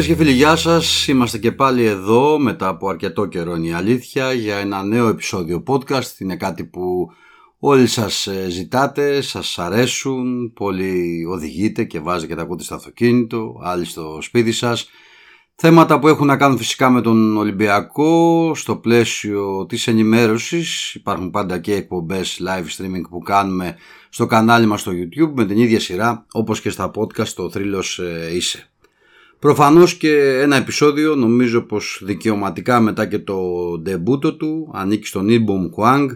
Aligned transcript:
Φίλες 0.00 0.16
και 0.16 0.22
φίλοι 0.22 0.36
γεια 0.36 0.56
σας, 0.56 1.08
είμαστε 1.08 1.38
και 1.38 1.52
πάλι 1.52 1.84
εδώ 1.84 2.38
μετά 2.38 2.68
από 2.68 2.88
αρκετό 2.88 3.26
καιρό 3.26 3.54
είναι 3.54 3.66
η 3.66 3.72
αλήθεια 3.72 4.32
για 4.32 4.56
ένα 4.56 4.82
νέο 4.82 5.08
επεισόδιο 5.08 5.62
podcast. 5.66 6.18
Είναι 6.18 6.36
κάτι 6.36 6.64
που 6.64 7.10
όλοι 7.58 7.86
σας 7.86 8.26
ε, 8.26 8.46
ζητάτε, 8.50 9.20
σας 9.20 9.58
αρέσουν, 9.58 10.52
πολύ 10.52 11.24
οδηγείτε 11.28 11.84
και 11.84 12.00
βάζετε 12.00 12.26
και 12.26 12.34
τα 12.34 12.42
ακούτε 12.42 12.62
στο 12.62 12.74
αυτοκίνητο, 12.74 13.60
άλλοι 13.62 13.84
στο 13.84 14.18
σπίτι 14.20 14.52
σας. 14.52 14.88
Θέματα 15.54 15.98
που 15.98 16.08
έχουν 16.08 16.26
να 16.26 16.36
κάνουν 16.36 16.58
φυσικά 16.58 16.90
με 16.90 17.00
τον 17.00 17.36
Ολυμπιακό 17.36 18.52
στο 18.54 18.76
πλαίσιο 18.76 19.66
της 19.68 19.86
ενημέρωσης. 19.86 20.94
Υπάρχουν 20.94 21.30
πάντα 21.30 21.58
και 21.58 21.74
εκπομπές 21.74 22.40
live 22.46 22.82
streaming 22.82 23.08
που 23.10 23.18
κάνουμε 23.18 23.76
στο 24.08 24.26
κανάλι 24.26 24.66
μας 24.66 24.80
στο 24.80 24.92
YouTube 24.92 25.32
με 25.34 25.46
την 25.46 25.58
ίδια 25.58 25.80
σειρά 25.80 26.26
όπως 26.32 26.60
και 26.60 26.70
στα 26.70 26.90
podcast 26.94 27.28
το 27.28 27.50
θρύλος 27.50 27.98
ε, 27.98 28.34
είσαι. 28.34 28.70
Προφανώς 29.40 29.94
και 29.94 30.38
ένα 30.40 30.56
επεισόδιο 30.56 31.14
νομίζω 31.14 31.62
πως 31.62 32.00
δικαιωματικά 32.04 32.80
μετά 32.80 33.06
και 33.06 33.18
το 33.18 33.38
ντεμπούτο 33.82 34.34
του 34.34 34.70
ανήκει 34.74 35.06
στον 35.06 35.28
Ιμπομ 35.28 35.68
Χουάνγκ 35.72 36.10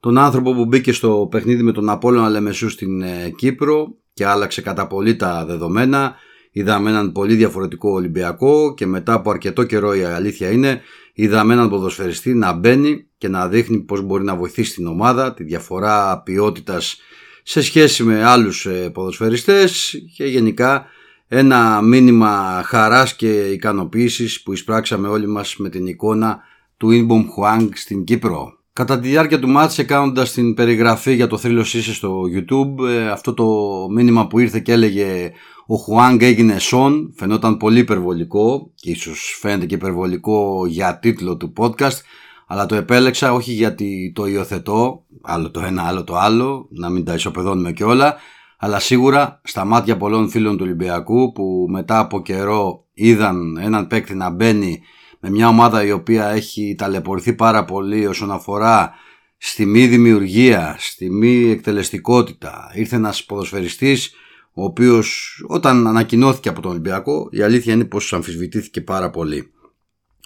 τον 0.00 0.18
άνθρωπο 0.18 0.54
που 0.54 0.64
μπήκε 0.64 0.92
στο 0.92 1.28
παιχνίδι 1.30 1.62
με 1.62 1.72
τον 1.72 1.88
Απόλλωνα 1.88 2.28
Λεμεσού 2.28 2.68
στην 2.68 3.02
ε, 3.02 3.32
Κύπρο 3.36 3.94
και 4.14 4.26
άλλαξε 4.26 4.60
κατά 4.60 4.86
πολύ 4.86 5.16
τα 5.16 5.44
δεδομένα. 5.46 6.14
Είδαμε 6.50 6.90
έναν 6.90 7.12
πολύ 7.12 7.34
διαφορετικό 7.34 7.90
Ολυμπιακό 7.90 8.74
και 8.74 8.86
μετά 8.86 9.12
από 9.12 9.30
αρκετό 9.30 9.64
καιρό 9.64 9.94
η 9.94 10.02
αλήθεια 10.02 10.50
είναι 10.50 10.80
είδαμε 11.12 11.52
έναν 11.52 11.68
ποδοσφαιριστή 11.68 12.34
να 12.34 12.52
μπαίνει 12.52 13.06
και 13.18 13.28
να 13.28 13.48
δείχνει 13.48 13.78
πως 13.78 14.00
μπορεί 14.00 14.24
να 14.24 14.36
βοηθήσει 14.36 14.74
την 14.74 14.86
ομάδα 14.86 15.34
τη 15.34 15.44
διαφορά 15.44 16.22
ποιότητας 16.24 17.00
σε 17.42 17.62
σχέση 17.62 18.02
με 18.02 18.24
άλλους 18.24 18.66
ε, 18.66 18.90
ποδοσφαιριστές 18.92 19.94
και 20.16 20.24
γενικά 20.24 20.86
ένα 21.34 21.80
μήνυμα 21.82 22.62
χαράς 22.64 23.16
και 23.16 23.28
ικανοποίησης 23.28 24.42
που 24.42 24.52
εισπράξαμε 24.52 25.08
όλοι 25.08 25.26
μας 25.26 25.56
με 25.56 25.68
την 25.68 25.86
εικόνα 25.86 26.40
του 26.76 26.90
Ινμπομ 26.90 27.26
Χουάνγκ 27.28 27.70
στην 27.74 28.04
Κύπρο. 28.04 28.58
Κατά 28.72 29.00
τη 29.00 29.08
διάρκεια 29.08 29.38
του 29.38 29.48
μάτσε 29.48 29.82
κάνοντας 29.82 30.32
την 30.32 30.54
περιγραφή 30.54 31.14
για 31.14 31.26
το 31.26 31.38
θρύλος 31.38 31.74
είσαι 31.74 31.94
στο 31.94 32.22
YouTube 32.34 32.88
ε, 32.88 33.08
αυτό 33.08 33.34
το 33.34 33.46
μήνυμα 33.90 34.26
που 34.26 34.38
ήρθε 34.38 34.60
και 34.60 34.72
έλεγε 34.72 35.32
ο 35.66 35.76
Χουάνγκ 35.76 36.22
έγινε 36.22 36.58
Σον 36.58 37.12
φαινόταν 37.16 37.56
πολύ 37.56 37.78
υπερβολικό 37.78 38.70
και 38.74 38.90
ίσως 38.90 39.38
φαίνεται 39.40 39.66
και 39.66 39.74
υπερβολικό 39.74 40.66
για 40.66 40.98
τίτλο 40.98 41.36
του 41.36 41.52
podcast 41.56 42.00
αλλά 42.46 42.66
το 42.66 42.74
επέλεξα 42.74 43.32
όχι 43.32 43.52
γιατί 43.52 44.12
το 44.14 44.26
υιοθετώ 44.26 45.04
άλλο 45.22 45.50
το 45.50 45.60
ένα 45.60 45.82
άλλο 45.82 46.04
το 46.04 46.16
άλλο 46.16 46.66
να 46.70 46.88
μην 46.88 47.04
τα 47.04 47.14
ισοπεδώνουμε 47.14 47.72
και 47.72 47.84
όλα 47.84 48.16
αλλά 48.64 48.78
σίγουρα 48.78 49.40
στα 49.44 49.64
μάτια 49.64 49.96
πολλών 49.96 50.28
φίλων 50.28 50.56
του 50.56 50.62
Ολυμπιακού 50.64 51.32
που 51.32 51.66
μετά 51.70 51.98
από 51.98 52.22
καιρό 52.22 52.84
είδαν 52.94 53.56
έναν 53.60 53.86
παίκτη 53.86 54.14
να 54.14 54.30
μπαίνει 54.30 54.82
με 55.20 55.30
μια 55.30 55.48
ομάδα 55.48 55.84
η 55.84 55.92
οποία 55.92 56.28
έχει 56.28 56.74
ταλαιπωρηθεί 56.78 57.32
πάρα 57.32 57.64
πολύ 57.64 58.06
όσον 58.06 58.30
αφορά 58.30 58.92
στη 59.36 59.66
μη 59.66 59.86
δημιουργία, 59.86 60.76
στη 60.78 61.10
μη 61.10 61.50
εκτελεστικότητα. 61.50 62.70
Ήρθε 62.74 62.96
ένας 62.96 63.24
ποδοσφαιριστής 63.24 64.14
ο 64.52 64.64
οποίος 64.64 65.38
όταν 65.48 65.86
ανακοινώθηκε 65.86 66.48
από 66.48 66.60
τον 66.60 66.70
Ολυμπιακό 66.70 67.28
η 67.30 67.42
αλήθεια 67.42 67.72
είναι 67.72 67.84
πως 67.84 68.12
αμφισβητήθηκε 68.12 68.80
πάρα 68.80 69.10
πολύ. 69.10 69.52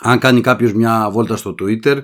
Αν 0.00 0.18
κάνει 0.18 0.40
κάποιος 0.40 0.72
μια 0.72 1.08
βόλτα 1.12 1.36
στο 1.36 1.54
Twitter 1.62 2.02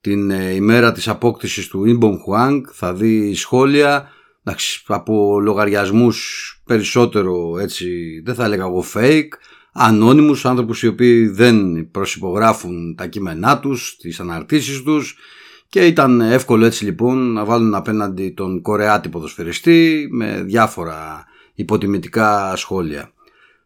την 0.00 0.30
ε, 0.30 0.54
ημέρα 0.54 0.92
της 0.92 1.08
απόκτησης 1.08 1.68
του 1.68 1.84
Ιμπομ 1.84 2.16
Χουάνγκ 2.16 2.64
θα 2.72 2.94
δει 2.94 3.34
σχόλια 3.34 4.10
εντάξει, 4.46 4.82
από 4.86 5.40
λογαριασμούς 5.40 6.60
περισσότερο 6.64 7.58
έτσι 7.58 7.86
δεν 8.24 8.34
θα 8.34 8.44
έλεγα 8.44 8.64
εγώ 8.64 8.84
fake 8.94 9.28
ανώνυμους 9.72 10.44
άνθρωπους 10.44 10.82
οι 10.82 10.86
οποίοι 10.86 11.28
δεν 11.28 11.88
προσυπογράφουν 11.90 12.94
τα 12.96 13.06
κείμενά 13.06 13.58
τους, 13.58 13.96
τις 13.96 14.20
αναρτήσεις 14.20 14.82
τους 14.82 15.16
και 15.68 15.86
ήταν 15.86 16.20
εύκολο 16.20 16.64
έτσι 16.64 16.84
λοιπόν 16.84 17.32
να 17.32 17.44
βάλουν 17.44 17.74
απέναντι 17.74 18.30
τον 18.30 18.62
Κορεάτη 18.62 19.08
ποδοσφαιριστή 19.08 20.08
με 20.10 20.42
διάφορα 20.42 21.24
υποτιμητικά 21.54 22.56
σχόλια. 22.56 23.10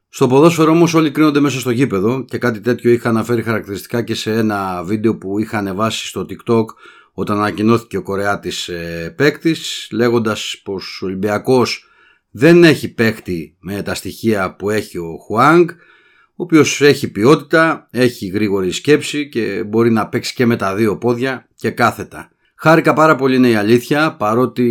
Στο 0.08 0.26
ποδόσφαιρο 0.26 0.70
όμως 0.70 0.94
όλοι 0.94 1.10
κρίνονται 1.10 1.40
μέσα 1.40 1.60
στο 1.60 1.70
γήπεδο 1.70 2.24
και 2.24 2.38
κάτι 2.38 2.60
τέτοιο 2.60 2.90
είχα 2.90 3.08
αναφέρει 3.08 3.42
χαρακτηριστικά 3.42 4.02
και 4.02 4.14
σε 4.14 4.32
ένα 4.32 4.82
βίντεο 4.84 5.16
που 5.16 5.38
είχα 5.38 5.58
ανεβάσει 5.58 6.06
στο 6.06 6.26
TikTok 6.28 6.64
όταν 7.12 7.37
ανακοινώθηκε 7.38 7.97
ο 7.97 8.03
Κορεάτης 8.03 8.69
ε, 8.69 9.15
παίκτης, 9.16 9.88
λέγοντας 9.93 10.60
πως 10.65 11.03
ο 11.03 11.06
Ολυμπιακός 11.06 11.84
δεν 12.31 12.65
έχει 12.65 12.94
παίκτη 12.94 13.56
με 13.60 13.82
τα 13.82 13.94
στοιχεία 13.94 14.54
που 14.54 14.71
έχει 14.71 14.98
ο 14.98 15.16
Χουάνγκ 15.26 15.69
ο 16.41 16.43
οποίος 16.43 16.81
έχει 16.81 17.10
ποιότητα, 17.10 17.88
έχει 17.91 18.26
γρήγορη 18.26 18.70
σκέψη 18.70 19.28
και 19.28 19.65
μπορεί 19.66 19.91
να 19.91 20.09
παίξει 20.09 20.34
και 20.34 20.47
με 20.47 20.56
τα 20.56 20.75
δύο 20.75 20.99
πόδια 20.99 21.49
και 21.54 21.70
κάθετα. 21.70 22.31
Χάρηκα 22.54 22.93
πάρα 22.93 23.16
πολύ 23.16 23.37
είναι 23.37 23.49
η 23.49 23.54
αλήθεια 23.54 24.16
παρότι 24.16 24.66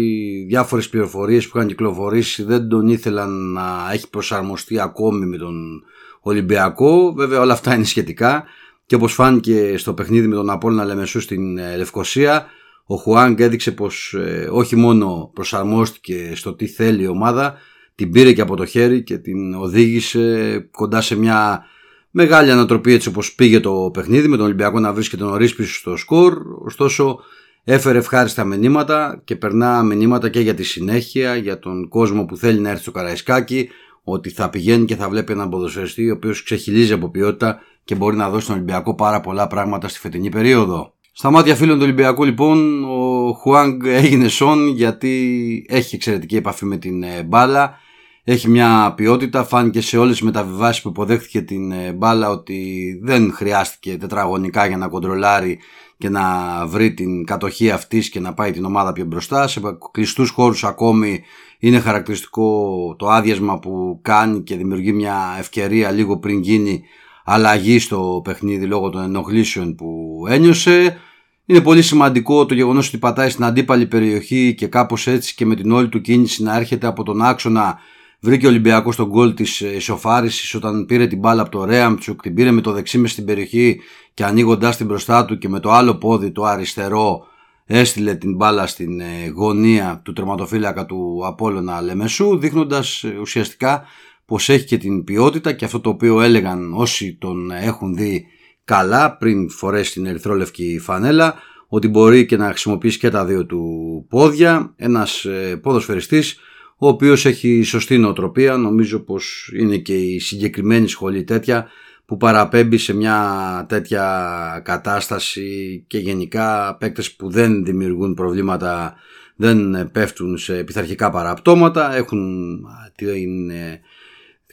διάφορες 0.48 0.90
πληροφορίες 0.90 1.48
που 1.48 1.58
είχαν 1.58 1.70
κυκλοφορήσει 1.70 2.44
δεν 2.44 2.68
τον 2.68 2.88
ήθελαν 2.88 3.52
να 3.52 3.90
έχει 3.94 4.10
προσαρμοστεί 4.10 4.80
ακόμη 4.80 5.26
με 5.26 5.38
τον 5.38 5.84
Ολυμπιακό. 6.20 7.14
Βέβαια 7.14 7.40
όλα 7.40 7.54
αυτά 7.54 7.76
είναι 7.76 7.84
σχετικά 7.84 8.44
και 8.90 8.96
όπως 8.96 9.14
φάνηκε 9.14 9.78
στο 9.78 9.94
παιχνίδι 9.94 10.28
με 10.28 10.36
τον 10.36 10.50
Απόλλωνα 10.50 10.86
Λεμεσού 10.86 11.20
στην 11.20 11.58
ε, 11.58 11.76
Λευκοσία 11.76 12.46
ο 12.86 12.96
Χουάνγκ 12.96 13.40
έδειξε 13.40 13.72
πως 13.72 14.14
ε, 14.14 14.50
όχι 14.52 14.76
μόνο 14.76 15.32
προσαρμόστηκε 15.34 16.32
στο 16.36 16.54
τι 16.54 16.68
θέλει 16.68 17.04
η 17.04 17.08
ομάδα 17.08 17.58
την 17.96 18.12
πήρε 18.12 18.34
και 18.34 18.42
από 18.42 18.56
το 18.56 18.66
χέρι 18.66 19.04
και 19.04 19.18
την 19.18 19.54
οδήγησε 19.54 20.58
κοντά 20.72 21.02
σε 21.02 21.16
μια 21.16 21.66
μεγάλη 22.12 22.52
ανατροπή 22.52 22.94
έτσι 22.94 23.08
όπως 23.08 23.34
πήγε 23.34 23.60
το 23.60 23.90
παιχνίδι 23.94 24.28
με 24.28 24.38
τον 24.38 24.46
Ολυμπιακό 24.46 24.80
να 24.80 24.94
βρίσκεται 24.94 25.24
νωρίς 25.24 25.56
πίσω 25.56 25.74
στο 25.74 25.96
σκορ. 25.96 26.34
Ωστόσο 26.66 27.20
έφερε 27.64 27.98
ευχάριστα 27.98 28.44
μηνύματα 28.44 29.22
και 29.24 29.36
περνά 29.36 29.84
μηνύματα 29.84 30.30
και 30.30 30.40
για 30.40 30.54
τη 30.54 30.64
συνέχεια 30.64 31.36
για 31.36 31.60
τον 31.60 31.88
κόσμο 31.88 32.26
που 32.26 32.38
θέλει 32.38 32.60
να 32.60 32.70
έρθει 32.70 32.82
στο 32.82 32.92
Καραϊσκάκι 32.92 33.70
ότι 34.04 34.30
θα 34.30 34.50
πηγαίνει 34.50 34.86
και 34.86 34.96
θα 34.96 35.10
βλέπει 35.10 35.32
έναν 35.32 35.50
ποδοσφαιριστή 35.50 36.10
ο 36.10 36.14
οποίος 36.14 36.44
ξεχυλίζει 36.44 36.94
από 36.94 37.10
ποιότητα 37.10 37.62
και 37.90 37.96
μπορεί 37.96 38.16
να 38.16 38.30
δώσει 38.30 38.44
στον 38.44 38.56
Ολυμπιακό 38.56 38.96
πάρα 38.96 39.20
πολλά 39.20 39.48
πράγματα 39.48 39.88
στη 39.88 40.00
φετινή 40.00 40.30
περίοδο. 40.30 40.94
Στα 41.12 41.32
μάτια 41.32 41.56
φίλων 41.56 41.78
του 41.78 41.84
Ολυμπιακού 41.84 42.24
λοιπόν 42.24 42.84
ο 42.84 43.32
Χουάνγκ 43.34 43.82
έγινε 43.86 44.28
σον 44.28 44.68
γιατί 44.68 45.66
έχει 45.70 45.96
εξαιρετική 45.96 46.36
επαφή 46.36 46.66
με 46.66 46.78
την 46.78 47.04
ε, 47.04 47.24
μπάλα 47.24 47.78
έχει 48.24 48.50
μια 48.50 48.94
ποιότητα, 48.96 49.44
φάνηκε 49.44 49.82
σε 49.82 49.98
όλες 49.98 50.12
τις 50.12 50.22
μεταβιβάσεις 50.22 50.82
που 50.82 50.90
υποδέχθηκε 50.90 51.42
την 51.42 51.72
ε, 51.72 51.94
μπάλα 51.94 52.30
ότι 52.30 53.00
δεν 53.04 53.32
χρειάστηκε 53.34 53.98
τετραγωνικά 53.98 54.66
για 54.66 54.78
να 54.78 54.88
κοντρολάρει 54.88 55.60
και 55.98 56.10
να 56.10 56.22
βρει 56.68 56.94
την 56.94 57.26
κατοχή 57.26 57.72
αυτής 57.72 58.10
και 58.10 58.20
να 58.20 58.34
πάει 58.34 58.52
την 58.52 58.66
ομάδα 58.66 58.94
πιο 58.94 59.06
μπροστά. 59.06 59.48
Σε 59.48 59.62
κλειστούς 59.92 60.30
χώρους 60.30 60.64
ακόμη 60.64 61.22
είναι 61.60 61.80
χαρακτηριστικό 61.80 62.96
το 62.98 63.08
άδειασμα 63.08 63.60
που 63.60 64.00
κάνει 64.02 64.42
και 64.42 64.56
δημιουργεί 64.56 64.94
μια 64.94 65.36
ευκαιρία 65.40 65.92
λίγο 65.92 66.18
πριν 66.18 66.40
γίνει 66.40 66.84
αλλαγή 67.32 67.80
στο 67.80 68.22
παιχνίδι 68.24 68.66
λόγω 68.66 68.90
των 68.90 69.02
ενοχλήσεων 69.02 69.76
που 69.76 70.24
ένιωσε. 70.30 70.98
Είναι 71.46 71.62
πολύ 71.62 71.82
σημαντικό 71.82 72.46
το 72.46 72.54
γεγονός 72.54 72.88
ότι 72.88 72.98
πατάει 72.98 73.30
στην 73.30 73.44
αντίπαλη 73.44 73.88
περιοχή 73.88 74.54
και 74.58 74.68
κάπως 74.68 75.08
έτσι 75.08 75.36
και 75.36 75.46
με 75.46 75.56
την 75.56 75.72
όλη 75.72 75.90
του 75.90 76.02
κίνηση 76.02 76.44
να 76.44 76.56
έρχεται 76.56 76.88
από 76.88 77.04
τον 77.04 77.22
άξονα 77.22 77.80
Βρήκε 78.22 78.46
ο 78.46 78.50
Ολυμπιακός 78.50 78.96
τον 78.96 79.08
γκολ 79.08 79.34
της 79.34 79.60
ισοφάριση 79.60 80.58
όταν 80.58 80.86
πήρε 80.86 81.08
την 81.08 81.20
μπάλα 81.20 81.42
από 81.42 81.52
το 81.52 81.66
Ρέαμτσουκ, 81.66 82.22
την 82.22 82.34
πήρε 82.34 82.52
με 82.52 82.62
το 82.62 82.72
δεξί 82.72 82.98
μες 82.98 83.12
στην 83.12 83.26
περιοχή 83.26 83.80
και 84.14 84.24
ανοίγοντα 84.24 84.75
την 84.75 84.86
μπροστά 84.86 85.25
του 85.25 85.38
και 85.38 85.50
με 85.50 85.60
το 85.60 85.72
άλλο 85.72 85.96
πόδι 85.96 86.32
το 86.32 86.44
αριστερό 86.44 87.25
έστειλε 87.66 88.16
την 88.16 88.36
μπάλα 88.36 88.68
στην 88.68 89.00
ε, 89.00 89.28
γωνία 89.36 90.02
του 90.04 90.14
τερματοφύλακα 90.14 90.86
του 90.86 91.22
Απόλλωνα 91.25 91.82
Λεμεσού 91.82 92.38
δείχνοντας 92.38 93.04
ε, 93.04 93.18
ουσιαστικά 93.22 93.84
πως 94.30 94.50
έχει 94.50 94.66
και 94.66 94.78
την 94.78 95.04
ποιότητα 95.04 95.52
και 95.52 95.66
αυτό 95.66 95.80
το 95.80 95.90
οποίο 95.90 96.22
έλεγαν 96.22 96.74
όσοι 96.74 97.18
τον 97.20 97.52
έχουν 97.52 97.96
δει 97.96 98.26
καλά 98.64 99.18
πριν 99.18 99.50
φορέσει 99.50 99.92
την 99.92 100.06
ερυθρόλευκη 100.06 100.80
φανέλα 100.81 101.36
ότι 101.68 101.88
μπορεί 101.88 102.26
και 102.26 102.38
να 102.38 102.48
χρησιμοποιήσει 102.48 103.00
και 103.00 103.10
τα 103.10 103.26
δύο 103.26 103.46
του 103.46 103.66
πόδια. 104.10 104.74
Ένας 104.76 105.26
ε, 105.26 105.56
ποδοσφαιριστής 105.62 106.40
ο 106.78 106.88
οποίος 106.88 107.26
έχει 107.26 107.62
σωστή 107.64 107.98
νοοτροπία, 107.98 108.58
νομίζω 108.58 109.00
πως 109.00 109.52
είναι 109.56 109.78
και 109.78 109.94
η 109.94 110.20
συγκεκριμένη 110.20 110.88
σχολή 110.88 111.24
τέτοια 111.24 111.68
που 112.06 112.18
παραπέμπει 112.18 112.78
σε 112.78 112.94
μια 112.94 113.66
τέτοια 113.70 114.62
κατάσταση 114.66 115.84
και 115.88 115.98
γενικά 115.98 116.78
παίκτες 116.80 117.16
που 117.16 117.30
δεν 117.30 117.66
δημιουργούν 117.66 118.14
προβλήματα, 118.14 118.96
δεν 119.36 119.90
πέφτουν 119.92 120.38
σε 120.38 120.64
πειθαρχικά 120.64 121.10
παραπτώματα, 121.10 121.96
έχουν 121.96 122.60
την 122.96 123.52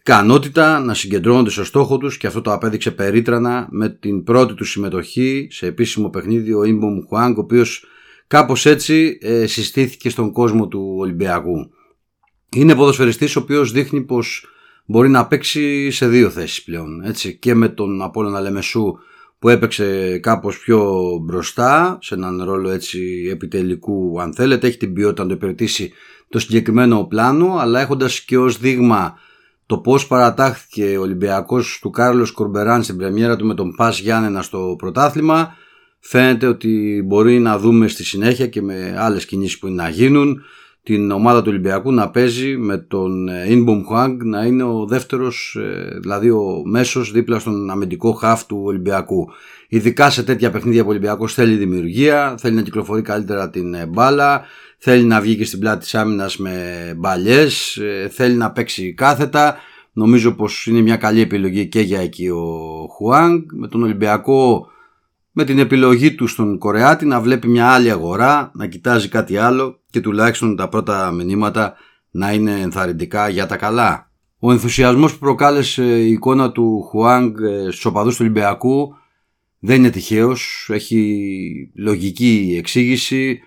ικανότητα 0.06 0.81
να 0.81 0.94
συγκεντρώνονται 0.94 1.50
στο 1.50 1.64
στόχο 1.64 1.99
τους 1.99 2.17
και 2.17 2.26
αυτό 2.26 2.41
το 2.41 2.53
απέδειξε 2.53 2.91
περίτρανα 2.91 3.69
με 3.70 3.88
την 3.88 4.25
πρώτη 4.25 4.55
τους 4.55 4.70
συμμετοχή 4.70 5.49
σε 5.50 5.67
επίσημο 5.67 6.08
παιχνίδι 6.08 6.53
ο 6.55 6.64
Ιμπομ 6.64 6.99
Χουάνγκ 7.08 7.37
ο 7.38 7.41
οποίος 7.41 7.85
κάπως 8.26 8.67
έτσι 8.67 9.19
ε, 9.20 9.47
συστήθηκε 9.47 10.11
στον 10.11 10.32
κόσμο 10.32 10.69
του 10.69 10.94
Ολυμπιακού. 10.99 11.70
Είναι 12.56 12.75
ποδοσφαιριστής 12.75 13.37
ο 13.37 13.41
οποίος 13.41 13.73
δείχνει 13.73 14.03
πως 14.03 14.47
μπορεί 14.85 15.08
να 15.08 15.26
παίξει 15.26 15.91
σε 15.91 16.08
δύο 16.08 16.31
θέσεις 16.31 16.62
πλέον. 16.62 17.03
Έτσι, 17.05 17.37
και 17.37 17.55
με 17.55 17.69
τον 17.69 18.03
Απόλλωνα 18.03 18.41
Λεμεσού 18.41 18.93
που 19.38 19.49
έπαιξε 19.49 20.19
κάπως 20.19 20.58
πιο 20.58 21.11
μπροστά 21.23 21.99
σε 22.03 22.14
έναν 22.14 22.43
ρόλο 22.44 22.70
έτσι 22.70 23.29
επιτελικού 23.31 24.20
αν 24.20 24.35
θέλετε 24.35 24.67
έχει 24.67 24.76
την 24.76 24.93
ποιότητα 24.93 25.23
να 25.23 25.29
το 25.29 25.35
υπηρετήσει 25.35 25.93
το 26.29 26.38
συγκεκριμένο 26.38 27.05
πλάνο 27.05 27.56
αλλά 27.58 27.81
έχοντας 27.81 28.20
και 28.20 28.38
ως 28.38 28.58
δείγμα 28.58 29.19
το 29.66 29.78
πώς 29.78 30.06
παρατάχθηκε 30.06 30.96
ο 30.96 31.00
Ολυμπιακός 31.00 31.78
του 31.82 31.90
Κάρλος 31.90 32.30
Κορμπεράν 32.30 32.82
στην 32.82 32.96
πρεμιέρα 32.96 33.36
του 33.36 33.46
με 33.46 33.54
τον 33.54 33.74
Πας 33.76 33.98
Γιάννενα 33.98 34.42
στο 34.42 34.74
πρωτάθλημα 34.78 35.54
φαίνεται 36.00 36.46
ότι 36.46 37.02
μπορεί 37.06 37.38
να 37.38 37.58
δούμε 37.58 37.88
στη 37.88 38.04
συνέχεια 38.04 38.46
και 38.46 38.62
με 38.62 38.96
άλλες 38.98 39.26
κινήσεις 39.26 39.58
που 39.58 39.66
είναι 39.66 39.82
να 39.82 39.88
γίνουν 39.88 40.42
την 40.82 41.10
ομάδα 41.10 41.42
του 41.42 41.48
Ολυμπιακού 41.48 41.92
να 41.92 42.10
παίζει 42.10 42.56
με 42.56 42.78
τον 42.78 43.28
Inbom 43.48 43.80
Huang 43.90 44.16
να 44.24 44.44
είναι 44.44 44.62
ο 44.62 44.86
δεύτερος, 44.86 45.58
ε, 45.60 45.98
δηλαδή 46.00 46.30
ο 46.30 46.62
μέσος 46.64 47.12
δίπλα 47.12 47.38
στον 47.38 47.70
αμυντικό 47.70 48.12
χαφ 48.12 48.46
του 48.46 48.60
Ολυμπιακού. 48.64 49.28
Ειδικά 49.69 50.10
σε 50.10 50.22
τέτοια 50.22 50.50
παιχνίδια 50.50 50.82
που 50.82 50.88
ο 50.88 50.90
Ολυμπιακός 50.90 51.34
θέλει 51.34 51.56
δημιουργία, 51.56 52.34
θέλει 52.38 52.54
να 52.54 52.62
κυκλοφορεί 52.62 53.02
καλύτερα 53.02 53.50
την 53.50 53.74
ε, 53.74 53.86
μπάλα, 53.86 54.42
θέλει 54.78 55.05
να 55.05 55.20
βγει 55.20 55.37
και 55.37 55.44
στην 55.44 55.58
πλάτη 55.58 55.78
της 55.78 55.94
άμυνας 55.94 56.37
με 56.37 56.94
μπαλιές, 56.96 57.76
ε, 57.76 58.08
θέλει 58.12 58.34
να 58.34 58.52
παίξει 58.52 58.94
κάθετα. 58.94 59.56
Νομίζω 59.93 60.32
πως 60.32 60.67
είναι 60.67 60.81
μια 60.81 60.96
καλή 60.96 61.20
επιλογή 61.20 61.67
και 61.67 61.81
για 61.81 62.00
εκεί 62.00 62.28
ο 62.28 62.87
Χουάνγκ. 62.90 63.43
Με 63.52 63.69
τον 63.69 63.82
Ολυμπιακό 63.82 64.67
με 65.38 65.44
την 65.44 65.58
επιλογή 65.58 66.14
του 66.14 66.26
στον 66.26 66.58
Κορεάτη 66.58 67.06
να 67.06 67.20
βλέπει 67.20 67.49
μια 67.49 67.69
άλλη 67.69 67.90
αγορά, 67.90 68.50
να 68.55 68.67
κοιτάζει 68.67 69.08
κάτι 69.08 69.37
άλλο 69.37 69.81
και 69.90 70.00
τουλάχιστον 70.00 70.56
τα 70.56 70.69
πρώτα 70.69 71.11
μηνύματα 71.11 71.75
να 72.11 72.32
είναι 72.32 72.61
ενθαρρυντικά 72.61 73.29
για 73.29 73.46
τα 73.46 73.56
καλά. 73.56 74.11
Ο 74.38 74.52
ενθουσιασμός 74.52 75.12
που 75.12 75.19
προκάλεσε 75.19 76.00
η 76.02 76.11
εικόνα 76.11 76.52
του 76.52 76.82
Χουάνγκ 76.88 77.38
ε, 77.40 77.70
στους 77.70 77.84
οπαδούς 77.84 78.17
του 78.17 78.20
Ολυμπιακού 78.25 78.94
δεν 79.58 79.76
είναι 79.76 79.90
τυχαίος, 79.90 80.69
έχει 80.72 81.72
λογική 81.75 82.56
εξήγηση. 82.58 83.40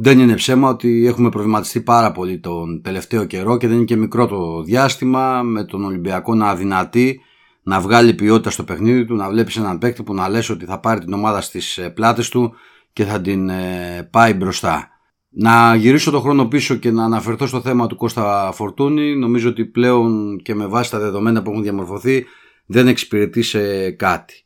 Δεν 0.00 0.18
είναι 0.18 0.34
ψέμα 0.34 0.68
ότι 0.68 1.06
έχουμε 1.06 1.28
προβληματιστεί 1.28 1.80
πάρα 1.80 2.12
πολύ 2.12 2.38
τον 2.38 2.82
τελευταίο 2.82 3.24
καιρό 3.24 3.56
και 3.56 3.66
δεν 3.66 3.76
είναι 3.76 3.84
και 3.84 3.96
μικρό 3.96 4.26
το 4.26 4.62
διάστημα 4.62 5.42
με 5.42 5.64
τον 5.64 5.84
Ολυμπιακό 5.84 6.34
να 6.34 6.48
αδυνατεί 6.48 7.20
να 7.62 7.80
βγάλει 7.80 8.14
ποιότητα 8.14 8.50
στο 8.50 8.64
παιχνίδι 8.64 9.04
του, 9.04 9.14
να 9.14 9.28
βλέπεις 9.28 9.56
έναν 9.56 9.78
παίκτη 9.78 10.02
που 10.02 10.14
να 10.14 10.28
λες 10.28 10.48
ότι 10.48 10.64
θα 10.64 10.80
πάρει 10.80 11.00
την 11.00 11.12
ομάδα 11.12 11.40
στις 11.40 11.78
ε, 11.78 11.90
πλάτες 11.90 12.28
του 12.28 12.54
και 12.92 13.04
θα 13.04 13.20
την 13.20 13.48
ε, 13.48 14.08
πάει 14.10 14.34
μπροστά. 14.34 14.88
Να 15.28 15.74
γυρίσω 15.74 16.10
το 16.10 16.20
χρόνο 16.20 16.46
πίσω 16.46 16.74
και 16.74 16.90
να 16.90 17.04
αναφερθώ 17.04 17.46
στο 17.46 17.60
θέμα 17.60 17.86
του 17.86 17.96
Κώστα 17.96 18.50
Φορτούνη. 18.54 19.16
Νομίζω 19.16 19.48
ότι 19.48 19.64
πλέον 19.64 20.38
και 20.42 20.54
με 20.54 20.66
βάση 20.66 20.90
τα 20.90 20.98
δεδομένα 20.98 21.42
που 21.42 21.50
έχουν 21.50 21.62
διαμορφωθεί 21.62 22.24
δεν 22.66 22.88
εξυπηρετεί 22.88 23.42
σε 23.42 23.90
κάτι. 23.90 24.44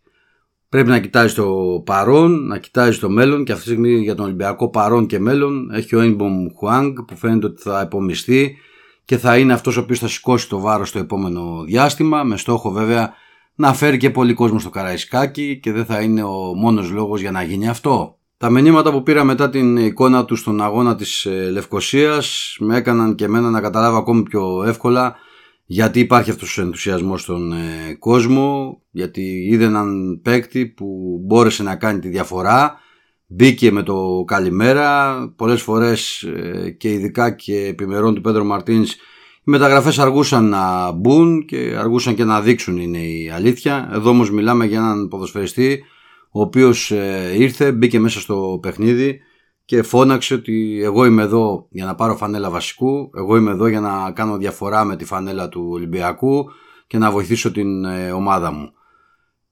Πρέπει 0.73 0.89
να 0.89 0.99
κοιτάζει 0.99 1.35
το 1.35 1.83
παρόν, 1.87 2.47
να 2.47 2.59
κοιτάζει 2.59 2.99
το 2.99 3.11
μέλλον 3.11 3.45
και 3.45 3.53
αυτή 3.53 3.65
τη 3.65 3.71
στιγμή 3.71 3.95
για 3.95 4.15
τον 4.15 4.25
Ολυμπιακό 4.25 4.71
παρόν 4.71 5.07
και 5.07 5.19
μέλλον 5.19 5.71
έχει 5.73 5.97
ο 5.97 6.01
Έινμπομ 6.01 6.47
Χουάνγκ 6.57 6.95
που 7.07 7.17
φαίνεται 7.17 7.47
ότι 7.47 7.63
θα 7.63 7.81
επομιστεί 7.81 8.57
και 9.05 9.17
θα 9.17 9.39
είναι 9.39 9.53
αυτός 9.53 9.77
ο 9.77 9.81
οποίος 9.81 9.99
θα 9.99 10.09
σηκώσει 10.09 10.49
το 10.49 10.61
βάρος 10.61 10.89
στο 10.89 10.99
επόμενο 10.99 11.63
διάστημα 11.67 12.23
με 12.23 12.37
στόχο 12.37 12.71
βέβαια 12.71 13.13
να 13.55 13.75
φέρει 13.75 13.97
και 13.97 14.11
πολύ 14.11 14.35
κόσμο 14.35 14.59
στο 14.59 14.71
Καραϊσκάκι 14.71 15.61
και 15.63 15.73
δεν 15.73 15.85
θα 15.85 16.01
είναι 16.01 16.23
ο 16.23 16.55
μόνος 16.57 16.91
λόγος 16.91 17.21
για 17.21 17.31
να 17.31 17.43
γίνει 17.43 17.69
αυτό. 17.69 18.19
Τα 18.37 18.51
μηνύματα 18.51 18.93
που 18.93 19.03
πήρα 19.03 19.25
μετά 19.25 19.51
την 19.51 19.77
εικόνα 19.77 20.25
του 20.25 20.37
στον 20.37 20.63
αγώνα 20.63 20.95
της 20.95 21.25
ε, 21.25 21.51
Λευκοσίας 21.51 22.57
με 22.61 22.77
έκαναν 22.77 23.15
και 23.15 23.25
εμένα 23.25 23.51
να 23.51 23.61
καταλάβω 23.61 23.97
ακόμη 23.97 24.23
πιο 24.23 24.65
εύκολα 24.67 25.17
γιατί 25.65 26.01
υπάρχει 26.01 26.31
αυτός 26.31 26.59
ο 26.59 26.63
ενθουσιασμός 26.63 27.21
στον 27.21 27.53
ε, 27.53 27.95
κόσμο 27.99 28.81
γιατί 28.91 29.47
είδε 29.51 29.65
έναν 29.65 30.21
παίκτη 30.23 30.67
που 30.67 31.19
μπόρεσε 31.25 31.63
να 31.63 31.77
κάνει 31.77 31.99
τη 31.99 32.09
διαφορά 32.09 32.81
μπήκε 33.27 33.73
με 33.73 33.83
το 33.83 34.25
καλημέρα 34.27 35.17
πολλές 35.37 35.63
φορές 35.63 36.23
ε, 36.23 36.71
και 36.71 36.93
ειδικά 36.93 37.31
και 37.31 37.67
επιμερών 37.67 38.15
του 38.15 38.21
Πέντρο 38.21 38.45
Μαρτίνς 38.45 38.97
οι 39.45 39.51
μεταγραφές 39.51 39.99
αργούσαν 39.99 40.49
να 40.49 40.93
μπουν 40.93 41.45
και 41.45 41.75
αργούσαν 41.79 42.15
και 42.15 42.25
να 42.25 42.41
δείξουν 42.41 42.77
είναι 42.77 42.99
η 42.99 43.31
αλήθεια. 43.31 43.91
Εδώ 43.93 44.11
όμως 44.11 44.31
μιλάμε 44.31 44.67
για 44.67 44.79
έναν 44.79 45.09
ποδοσφαιριστή 45.09 45.85
ο 46.31 46.41
οποίος 46.41 46.91
ε, 46.91 47.35
ήρθε, 47.37 47.73
μπήκε 47.73 47.99
μέσα 48.01 48.21
στο 48.21 48.59
παιχνίδι 48.63 49.21
και 49.65 49.83
φώναξε 49.83 50.35
ότι 50.35 50.81
εγώ 50.83 51.05
είμαι 51.05 51.23
εδώ 51.23 51.67
για 51.71 51.85
να 51.85 51.95
πάρω 51.95 52.17
φανέλα 52.17 52.51
βασικού, 52.51 53.11
εγώ 53.15 53.37
είμαι 53.37 53.51
εδώ 53.51 53.67
για 53.67 53.81
να 53.81 54.11
κάνω 54.11 54.37
διαφορά 54.37 54.85
με 54.85 54.97
τη 54.97 55.05
φανέλα 55.05 55.49
του 55.49 55.69
Ολυμπιακού 55.71 56.51
και 56.87 56.99
να 56.99 57.11
βοηθήσω 57.11 57.53
την 57.53 57.85
ε, 57.85 58.11
ομάδα 58.11 58.53
μου. 58.53 58.73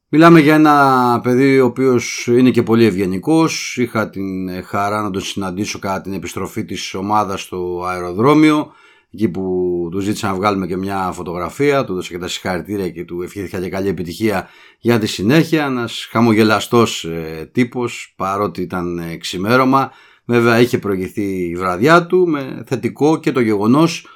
Μιλάμε 0.08 0.40
για 0.40 0.54
ένα 0.54 1.20
παιδί 1.22 1.60
ο 1.60 1.66
οποίος 1.66 2.26
είναι 2.26 2.50
και 2.50 2.62
πολύ 2.62 2.84
ευγενικός, 2.84 3.76
είχα 3.76 4.10
την 4.10 4.48
ε, 4.48 4.62
χαρά 4.62 5.02
να 5.02 5.10
τον 5.10 5.22
συναντήσω 5.22 5.78
κατά 5.78 6.00
την 6.00 6.12
επιστροφή 6.12 6.64
της 6.64 6.94
ομάδας 6.94 7.40
στο 7.40 7.84
αεροδρόμιο 7.88 8.72
εκεί 9.12 9.28
που 9.28 9.88
του 9.90 10.00
ζήτησα 10.00 10.26
να 10.26 10.34
βγάλουμε 10.34 10.66
και 10.66 10.76
μια 10.76 11.10
φωτογραφία, 11.12 11.84
του 11.84 11.94
δώσα 11.94 12.10
και 12.12 12.18
τα 12.18 12.28
συγχαρητήρια 12.28 12.90
και 12.90 13.04
του 13.04 13.22
ευχήθηκα 13.22 13.60
και 13.60 13.68
καλή 13.68 13.88
επιτυχία 13.88 14.48
για 14.78 14.98
τη 14.98 15.06
συνέχεια. 15.06 15.64
Ένας 15.64 16.08
χαμογελαστός 16.10 17.04
ε, 17.04 17.50
τύπος, 17.52 18.14
παρότι 18.16 18.62
ήταν 18.62 18.98
ε, 18.98 19.16
ξημέρωμα. 19.16 19.90
Βέβαια 20.24 20.60
είχε 20.60 20.78
προηγηθεί 20.78 21.48
η 21.48 21.56
βραδιά 21.56 22.06
του 22.06 22.28
με 22.28 22.64
θετικό 22.66 23.18
και 23.18 23.32
το 23.32 23.40
γεγονός 23.40 24.06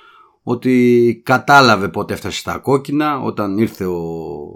ότι 0.42 1.20
κατάλαβε 1.24 1.88
πότε 1.88 2.14
έφτασε 2.14 2.38
στα 2.38 2.58
κόκκινα 2.58 3.20
όταν 3.20 3.58
ήρθε 3.58 3.84
ο, 3.84 4.02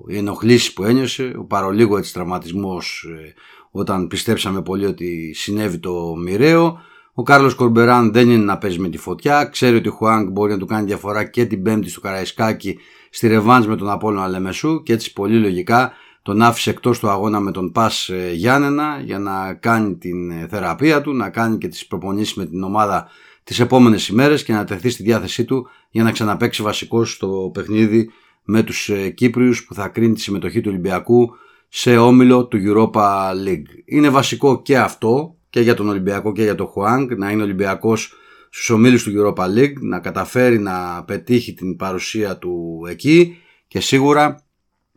η 0.07 0.17
ενοχλήση 0.17 0.73
που 0.73 0.85
ένιωσε, 0.85 1.35
ο 1.39 1.45
παρολίγο 1.45 1.97
έτσι 1.99 2.13
τραυματισμός 2.13 3.07
ε, 3.09 3.35
όταν 3.71 4.07
πιστέψαμε 4.07 4.63
πολύ 4.63 4.87
ότι 4.87 5.33
συνέβη 5.35 5.79
το 5.79 6.15
μοιραίο 6.17 6.81
ο 7.19 7.23
Κάρλος 7.23 7.55
Κορμπεράν 7.55 8.13
δεν 8.13 8.31
είναι 8.31 8.45
να 8.45 8.59
παίζει 8.59 8.79
με 8.79 8.89
τη 8.89 8.99
φωτιά. 8.99 9.45
Ξέρει 9.45 9.77
ότι 9.77 9.89
ο 9.89 9.93
Χουάνγκ 9.93 10.31
μπορεί 10.31 10.53
να 10.53 10.59
του 10.59 10.67
κάνει 10.67 10.87
διαφορά 10.87 11.25
και 11.25 11.45
την 11.45 11.63
Πέμπτη 11.63 11.91
στο 11.91 12.01
Καραϊσκάκι 12.01 12.79
στη 13.11 13.29
ρεβάνς 13.29 13.67
με 13.67 13.77
τον 13.77 13.91
Απόλλωνα 13.91 14.25
Αλεμεσού 14.25 14.83
και 14.83 14.93
έτσι 14.93 15.13
πολύ 15.13 15.39
λογικά 15.39 15.93
τον 16.23 16.43
άφησε 16.43 16.71
εκτός 16.71 16.99
του 16.99 17.09
αγώνα 17.09 17.41
με 17.41 17.51
τον 17.51 17.73
Πας 17.73 18.09
ε, 18.09 18.33
Γιάννενα 18.33 19.01
για 19.05 19.19
να 19.19 19.55
κάνει 19.55 19.97
την 19.97 20.31
ε, 20.31 20.47
θεραπεία 20.51 21.01
του, 21.01 21.15
να 21.15 21.31
κάνει 21.31 21.59
και 21.59 21.69
τις 21.69 21.87
προπονήσεις 21.87 22.35
με 22.35 22.47
την 22.47 22.63
ομάδα 22.63 23.09
τις 23.45 23.61
επόμενες 23.61 24.09
ημέρες 24.09 24.45
και 24.45 24.53
να 24.53 24.65
τεθεί 24.65 24.91
στη 24.91 25.03
διάθεσή 25.03 25.45
του 25.45 25.69
για 25.91 26.03
να 26.03 26.13
ξαναπέξει 26.13 26.63
βασικός 26.63 27.13
στο 27.13 27.51
παιχνίδι 27.55 28.11
με 28.45 28.63
τους 28.63 28.89
ε, 28.89 29.11
Κύπριους 29.11 29.65
που 29.65 29.75
θα 29.75 29.89
κρίνει 29.89 30.15
τη 30.15 30.21
συμμετοχή 30.21 30.61
του 30.61 30.69
Ολυμπιακού 30.71 31.31
σε 31.69 31.97
όμιλο 31.97 32.47
του 32.47 32.59
Europa 32.65 33.31
League. 33.47 33.83
Είναι 33.85 34.09
βασικό 34.09 34.63
και 34.63 34.79
αυτό 34.79 35.38
και 35.51 35.61
για 35.61 35.75
τον 35.75 35.89
Ολυμπιακό 35.89 36.33
και 36.33 36.43
για 36.43 36.55
τον 36.55 36.67
Χουάνγκ 36.67 37.11
να 37.11 37.31
είναι 37.31 37.43
Ολυμπιακός 37.43 38.13
στους 38.51 38.71
ομίλους 38.71 39.03
του 39.03 39.13
Europa 39.17 39.45
League 39.45 39.81
να 39.81 39.99
καταφέρει 39.99 40.59
να 40.59 41.05
πετύχει 41.05 41.55
την 41.55 41.77
παρουσία 41.77 42.39
του 42.39 42.85
εκεί 42.89 43.37
και 43.69 43.81
σίγουρα 43.81 44.43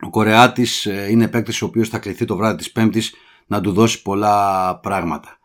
ο 0.02 0.10
Κορεάτης 0.10 0.86
ε, 0.86 1.08
είναι 1.10 1.28
παίκτης 1.28 1.62
ο 1.62 1.66
οποίος 1.66 1.90
θα 1.90 2.00
κληθεί 2.00 2.26
το 2.26 2.36
βράδυ 2.36 2.58
της 2.58 2.72
Πέμπτης 2.72 3.14
να 3.48 3.62
του 3.62 3.72
δώσει 3.72 4.02
πολλά 4.02 4.76
πράγματα. 4.80 5.38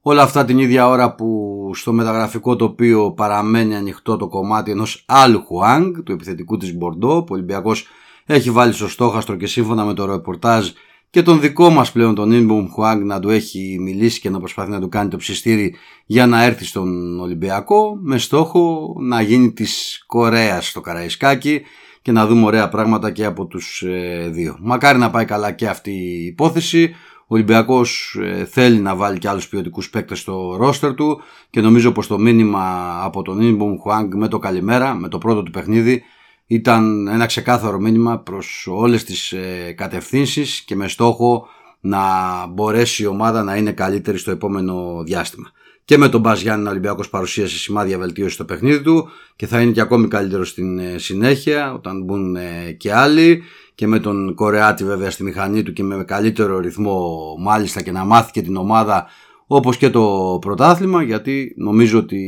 Όλα 0.00 0.22
αυτά 0.22 0.44
την 0.44 0.58
ίδια 0.58 0.88
ώρα 0.88 1.14
που 1.14 1.70
στο 1.74 1.92
μεταγραφικό 1.92 2.56
τοπίο 2.56 3.12
παραμένει 3.12 3.76
ανοιχτό 3.76 4.16
το 4.16 4.28
κομμάτι 4.28 4.70
ενός 4.70 5.04
άλλου 5.06 5.44
Χουάνγκ, 5.44 5.98
του 5.98 6.12
επιθετικού 6.12 6.56
της 6.56 6.76
Μπορντό, 6.76 7.08
που 7.08 7.28
ο 7.30 7.34
Ολυμπιακός 7.34 7.86
έχει 8.26 8.50
βάλει 8.50 8.72
στο 8.72 8.88
στόχαστρο 8.88 9.36
και 9.36 9.46
σύμφωνα 9.46 9.84
με 9.84 9.94
το 9.94 10.04
ρεπορτάζ 10.04 10.70
και 11.14 11.22
τον 11.22 11.40
δικό 11.40 11.70
μας 11.70 11.92
πλέον 11.92 12.14
τον 12.14 12.32
Ινμπομ 12.32 12.66
Χουάγκ 12.68 13.02
να 13.02 13.20
του 13.20 13.30
έχει 13.30 13.76
μιλήσει 13.80 14.20
και 14.20 14.30
να 14.30 14.38
προσπαθεί 14.38 14.70
να 14.70 14.80
του 14.80 14.88
κάνει 14.88 15.08
το 15.08 15.16
ψιστήρι 15.16 15.74
για 16.06 16.26
να 16.26 16.44
έρθει 16.44 16.64
στον 16.64 17.20
Ολυμπιακό 17.20 17.98
με 18.00 18.18
στόχο 18.18 18.94
να 19.00 19.20
γίνει 19.20 19.52
της 19.52 20.04
Κορέας 20.06 20.68
στο 20.68 20.80
Καραϊσκάκι 20.80 21.62
και 22.02 22.12
να 22.12 22.26
δούμε 22.26 22.44
ωραία 22.44 22.68
πράγματα 22.68 23.10
και 23.10 23.24
από 23.24 23.46
τους 23.46 23.82
ε, 23.82 24.28
δύο. 24.32 24.56
Μακάρι 24.60 24.98
να 24.98 25.10
πάει 25.10 25.24
καλά 25.24 25.52
και 25.52 25.66
αυτή 25.66 25.90
η 25.90 26.24
υπόθεση. 26.24 26.94
Ο 27.20 27.34
Ολυμπιακός 27.34 28.18
ε, 28.22 28.44
θέλει 28.44 28.78
να 28.78 28.94
βάλει 28.94 29.18
και 29.18 29.28
άλλους 29.28 29.48
ποιοτικούς 29.48 29.90
παίκτες 29.90 30.18
στο 30.18 30.56
ρόστερ 30.58 30.94
του 30.94 31.20
και 31.50 31.60
νομίζω 31.60 31.92
πως 31.92 32.06
το 32.06 32.18
μήνυμα 32.18 32.96
από 33.02 33.22
τον 33.22 33.40
Ινμπομ 33.40 33.76
Χουάγκ 33.76 34.14
με 34.14 34.28
το 34.28 34.38
καλημέρα, 34.38 34.94
με 34.94 35.08
το 35.08 35.18
πρώτο 35.18 35.42
του 35.42 35.50
παιχνίδι 35.50 36.02
ήταν 36.46 37.08
ένα 37.08 37.26
ξεκάθαρο 37.26 37.80
μήνυμα 37.80 38.18
προς 38.18 38.66
όλες 38.70 39.04
τις 39.04 39.32
ε, 39.32 39.72
κατευθύνσεις 39.76 40.60
και 40.60 40.76
με 40.76 40.88
στόχο 40.88 41.48
να 41.80 42.00
μπορέσει 42.46 43.02
η 43.02 43.06
ομάδα 43.06 43.42
να 43.42 43.56
είναι 43.56 43.72
καλύτερη 43.72 44.18
στο 44.18 44.30
επόμενο 44.30 45.02
διάστημα. 45.04 45.50
Και 45.84 45.98
με 45.98 46.08
τον 46.08 46.20
Μπας 46.20 46.40
Γιάννη 46.40 46.66
ο 46.66 46.70
Ολυμπιακός 46.70 47.08
παρουσίασε 47.10 47.58
σημάδια 47.58 47.98
βελτίωσης 47.98 48.34
στο 48.34 48.44
παιχνίδι 48.44 48.82
του 48.82 49.08
και 49.36 49.46
θα 49.46 49.60
είναι 49.60 49.72
και 49.72 49.80
ακόμη 49.80 50.08
καλύτερος 50.08 50.48
στην 50.48 50.78
ε, 50.78 50.98
συνέχεια 50.98 51.72
όταν 51.72 52.02
μπουν 52.02 52.36
ε, 52.36 52.72
και 52.76 52.94
άλλοι 52.94 53.42
και 53.74 53.86
με 53.86 53.98
τον 53.98 54.34
Κορεάτη 54.34 54.84
βέβαια 54.84 55.10
στη 55.10 55.22
μηχανή 55.22 55.62
του 55.62 55.72
και 55.72 55.82
με 55.82 56.04
καλύτερο 56.04 56.58
ρυθμό 56.58 57.20
μάλιστα 57.38 57.82
και 57.82 57.92
να 57.92 58.04
μάθει 58.04 58.30
και 58.30 58.42
την 58.42 58.56
ομάδα 58.56 59.06
όπως 59.46 59.76
και 59.76 59.90
το 59.90 60.38
πρωτάθλημα 60.40 61.02
γιατί 61.02 61.54
νομίζω 61.56 61.98
ότι 61.98 62.18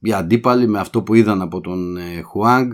οι 0.00 0.12
αντίπαλοι 0.12 0.68
με 0.68 0.78
αυτό 0.78 1.02
που 1.02 1.14
είδαν 1.14 1.42
από 1.42 1.60
τον 1.60 1.98
Χουάνγκ 2.24 2.72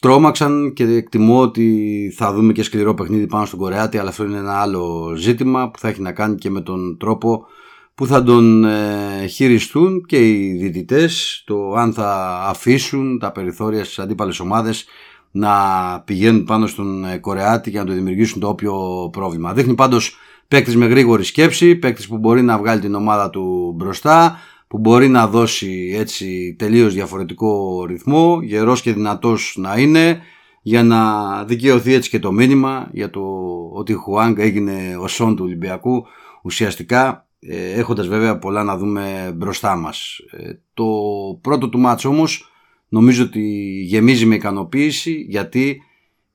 τρόμαξαν 0.00 0.72
και 0.72 0.84
εκτιμώ 0.84 1.40
ότι 1.40 2.12
θα 2.16 2.32
δούμε 2.32 2.52
και 2.52 2.62
σκληρό 2.62 2.94
παιχνίδι 2.94 3.26
πάνω 3.26 3.46
στον 3.46 3.58
Κορεάτη 3.58 3.98
αλλά 3.98 4.08
αυτό 4.08 4.24
είναι 4.24 4.38
ένα 4.38 4.60
άλλο 4.60 5.14
ζήτημα 5.16 5.70
που 5.70 5.78
θα 5.78 5.88
έχει 5.88 6.00
να 6.00 6.12
κάνει 6.12 6.34
και 6.34 6.50
με 6.50 6.60
τον 6.60 6.96
τρόπο 6.98 7.46
που 7.94 8.06
θα 8.06 8.22
τον 8.22 8.64
ε, 8.64 9.26
χειριστούν 9.26 10.04
και 10.06 10.28
οι 10.28 10.52
διαιτητές 10.52 11.42
το 11.46 11.72
αν 11.72 11.92
θα 11.92 12.40
αφήσουν 12.44 13.18
τα 13.18 13.32
περιθώρια 13.32 13.84
στις 13.84 13.98
αντίπαλες 13.98 14.40
ομάδες 14.40 14.86
να 15.30 15.52
πηγαίνουν 16.04 16.44
πάνω 16.44 16.66
στον 16.66 17.04
ε, 17.04 17.18
Κορεάτη 17.18 17.70
και 17.70 17.78
να 17.78 17.84
το 17.84 17.92
δημιουργήσουν 17.92 18.40
το 18.40 18.48
όποιο 18.48 18.74
πρόβλημα. 19.12 19.52
Δείχνει 19.52 19.74
πάντως 19.74 20.16
παίκτης 20.48 20.76
με 20.76 20.86
γρήγορη 20.86 21.24
σκέψη, 21.24 21.76
παίκτης 21.76 22.08
που 22.08 22.18
μπορεί 22.18 22.42
να 22.42 22.58
βγάλει 22.58 22.80
την 22.80 22.94
ομάδα 22.94 23.30
του 23.30 23.74
μπροστά, 23.76 24.38
που 24.68 24.78
μπορεί 24.78 25.08
να 25.08 25.26
δώσει 25.26 25.92
έτσι 25.94 26.56
τελείως 26.58 26.94
διαφορετικό 26.94 27.84
ρυθμό, 27.84 28.40
γερός 28.42 28.82
και 28.82 28.92
δυνατός 28.92 29.56
να 29.58 29.78
είναι, 29.78 30.20
για 30.62 30.82
να 30.82 31.44
δικαιωθεί 31.44 31.92
έτσι 31.92 32.10
και 32.10 32.18
το 32.18 32.32
μήνυμα 32.32 32.90
για 32.92 33.10
το 33.10 33.20
ότι 33.72 33.92
ο 33.92 33.98
Χουάνγκ 33.98 34.38
έγινε 34.38 34.96
ο 35.00 35.08
σόν 35.08 35.36
του 35.36 35.44
Ολυμπιακού 35.44 36.06
ουσιαστικά 36.42 37.26
ε, 37.40 37.72
έχοντας 37.72 38.08
βέβαια 38.08 38.38
πολλά 38.38 38.64
να 38.64 38.76
δούμε 38.76 39.32
μπροστά 39.36 39.76
μας. 39.76 40.18
Ε, 40.30 40.52
το 40.74 40.86
πρώτο 41.40 41.68
του 41.68 41.78
μάτς 41.78 42.04
όμως 42.04 42.52
νομίζω 42.88 43.24
ότι 43.24 43.40
γεμίζει 43.84 44.26
με 44.26 44.34
ικανοποίηση 44.34 45.26
γιατί 45.28 45.82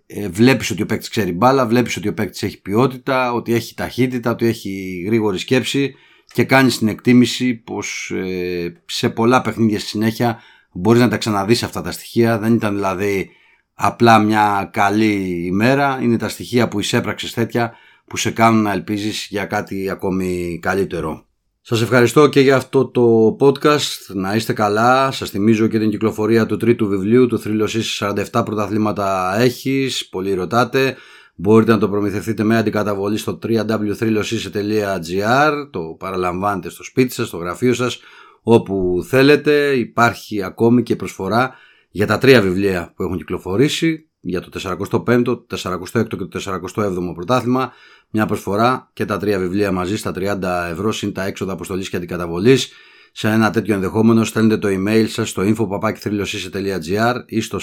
ε, 0.06 0.30
βλέπεις 0.30 0.72
ότι 0.72 0.82
ο 0.82 0.86
παίκτης 0.86 1.10
ξέρει 1.10 1.32
μπάλα, 1.32 1.68
βλέπεις 1.68 1.98
ότι 1.98 2.08
ο 2.08 2.14
παίκτης 2.14 2.44
έχει 2.44 2.62
ποιότητα, 2.62 3.34
ότι 3.34 3.54
έχει 3.54 3.76
ταχύτητα, 3.76 4.32
ότι 4.32 4.46
έχει 4.46 5.04
γρήγορη 5.06 5.38
σκέψη 5.38 5.96
και 6.34 6.44
κάνεις 6.44 6.78
την 6.78 6.88
εκτίμηση 6.88 7.54
πως 7.54 8.12
ε, 8.16 8.82
σε 8.86 9.10
πολλά 9.10 9.42
παιχνίδια 9.42 9.80
στη 9.80 9.88
συνέχεια 9.88 10.40
μπορείς 10.72 11.02
να 11.02 11.08
τα 11.08 11.18
ξαναδείς 11.18 11.64
αυτά 11.64 11.82
τα 11.82 11.92
στοιχεία. 11.92 12.40
Δεν 12.40 12.54
ήταν 12.54 12.76
δηλαδή 12.76 13.30
απλά 13.74 14.20
μια 14.20 14.70
καλή 14.74 15.44
ημέρα, 15.46 16.00
είναι 16.02 16.18
τα 16.18 16.30
στοιχεία 16.30 16.68
που 16.68 16.80
εισέπραξες 16.80 17.34
τέτοια 17.34 17.74
που 18.06 18.18
σε 18.18 18.32
κάνουν 18.32 18.62
να 18.62 18.72
ελπίζεις 18.72 19.28
για 19.30 19.46
κάτι 19.46 19.90
ακόμη 19.90 20.60
καλύτερο. 20.62 21.26
Σας 21.62 21.82
ευχαριστώ 21.82 22.28
και 22.28 22.40
για 22.40 22.56
αυτό 22.56 22.88
το 22.88 23.36
podcast. 23.40 24.14
Να 24.14 24.36
είστε 24.36 24.54
καλά. 24.54 25.12
Σας 25.12 25.30
θυμίζω 25.30 25.68
και 25.68 25.80
την 25.80 25.90
κυκλοφορία 25.90 26.46
του 26.46 26.58
τρίτου 26.58 26.88
βιβλίου 26.88 27.28
του 27.28 27.40
Θρύλος 27.40 28.00
47 28.32 28.42
πρωταθλήματα 28.46 29.36
έχεις. 29.40 30.08
Πολύ 30.10 30.34
ρωτάτε. 30.34 30.96
Μπορείτε 31.36 31.72
να 31.72 31.78
το 31.78 31.90
προμηθευτείτε 31.90 32.44
με 32.44 32.58
αντικαταβολή 32.58 33.18
στο 33.18 33.40
www.thrilosise.gr 33.44 35.52
Το 35.72 35.96
παραλαμβάνετε 36.00 36.70
στο 36.70 36.84
σπίτι 36.84 37.14
σας, 37.14 37.28
στο 37.28 37.38
γραφείο 37.38 37.74
σας, 37.74 38.00
όπου 38.42 39.06
θέλετε. 39.08 39.72
Υπάρχει 39.72 40.44
ακόμη 40.44 40.84
και 40.84 40.96
προσφορά 40.96 41.56
για 41.90 42.08
τα 42.08 42.18
τρία 42.18 42.42
βιβλία 42.42 42.94
που 42.96 43.04
έχουν 43.04 43.18
κυκλοφορήσει 43.18 44.08
για 44.20 44.42
το 44.42 44.50
45ο, 44.54 45.24
το 45.24 45.46
46ο 45.58 46.08
και 46.08 46.16
το 46.16 46.62
47ο 46.76 47.14
πρωτάθλημα. 47.14 47.72
Μια 48.10 48.26
προσφορά 48.26 48.90
και 48.94 49.06
τα 49.06 49.18
τρία 49.18 49.40
βιβλία 49.40 49.72
μαζί 49.72 49.98
στα 49.98 50.12
30 50.16 50.40
ευρώ 50.72 50.92
συν 50.92 51.14
τα 51.14 51.26
έξοδα 51.26 51.54
αποστολής 51.54 51.90
και 51.90 51.96
αντικαταβολής. 51.96 52.72
Σε 53.12 53.30
ένα 53.30 53.50
τέτοιο 53.50 53.74
ενδεχόμενο 53.74 54.24
στέλνετε 54.24 54.58
το 54.58 54.68
email 54.72 55.06
σας 55.08 55.30
στο 55.30 55.44
info.thrilosise.gr 55.46 57.16
ή 57.26 57.42
στο 57.42 57.60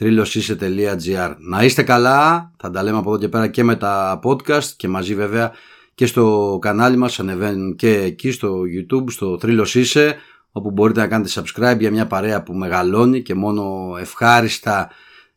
sales.thrilosise.gr 0.00 1.34
Να 1.38 1.62
είστε 1.62 1.82
καλά, 1.82 2.52
θα 2.58 2.70
τα 2.70 2.82
λέμε 2.82 2.98
από 2.98 3.10
εδώ 3.10 3.18
και 3.18 3.28
πέρα 3.28 3.48
και 3.48 3.64
με 3.64 3.76
τα 3.76 4.20
podcast 4.24 4.64
και 4.76 4.88
μαζί 4.88 5.14
βέβαια 5.14 5.52
και 5.94 6.06
στο 6.06 6.58
κανάλι 6.60 6.96
μας 6.96 7.20
ανεβαίνουν 7.20 7.76
και 7.76 7.98
εκεί 7.98 8.30
στο 8.30 8.60
YouTube, 8.60 9.04
στο 9.10 9.38
Thrilosise 9.42 10.10
όπου 10.52 10.70
μπορείτε 10.70 11.00
να 11.00 11.06
κάνετε 11.06 11.30
subscribe 11.34 11.78
για 11.78 11.90
μια 11.90 12.06
παρέα 12.06 12.42
που 12.42 12.54
μεγαλώνει 12.54 13.22
και 13.22 13.34
μόνο 13.34 13.94
ευχάριστα 14.00 14.90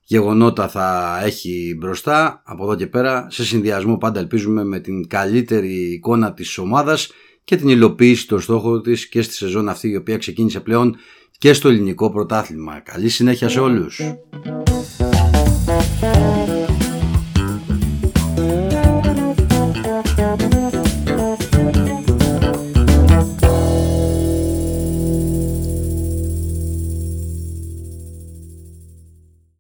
γεγονότα 0.03 0.67
θα 0.67 1.19
έχει 1.23 1.75
μπροστά. 1.79 2.41
Από 2.45 2.63
εδώ 2.63 2.75
και 2.75 2.87
πέρα 2.87 3.27
σε 3.29 3.45
συνδυασμό 3.45 3.97
πάντα 3.97 4.19
ελπίζουμε 4.19 4.63
με 4.63 4.79
την 4.79 5.07
καλύτερη 5.07 5.73
εικόνα 5.73 6.33
της 6.33 6.57
ομάδας 6.57 7.11
και 7.43 7.55
την 7.55 7.69
υλοποίηση 7.69 8.27
των 8.27 8.41
στόχων 8.41 8.81
της 8.81 9.09
και 9.09 9.21
στη 9.21 9.33
σεζόν 9.33 9.69
αυτή 9.69 9.89
η 9.89 9.95
οποία 9.95 10.17
ξεκίνησε 10.17 10.59
πλέον 10.59 10.95
και 11.37 11.53
στο 11.53 11.69
ελληνικό 11.69 12.11
πρωτάθλημα. 12.11 12.79
Καλή 12.79 13.09
συνέχεια 13.09 13.49
σε 13.49 13.59
όλους. 13.59 14.01